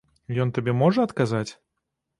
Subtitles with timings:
[0.45, 1.49] Ён табе можа адказаць?